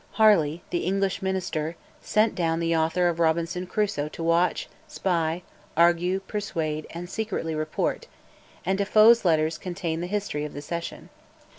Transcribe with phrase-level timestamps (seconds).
[0.13, 5.43] Harley, the English Minister, sent down the author of 'Robinson Crusoe' to watch, spy,
[5.77, 8.07] argue, persuade, and secretly report,
[8.65, 11.09] and De Foe's letters contain the history of the session.